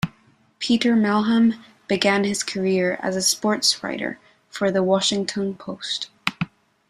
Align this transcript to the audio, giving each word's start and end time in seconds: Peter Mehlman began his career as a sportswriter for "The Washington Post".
Peter 0.57 0.95
Mehlman 0.95 1.59
began 1.87 2.23
his 2.23 2.41
career 2.41 2.97
as 3.03 3.15
a 3.15 3.19
sportswriter 3.19 4.17
for 4.49 4.71
"The 4.71 4.81
Washington 4.81 5.53
Post". 5.53 6.09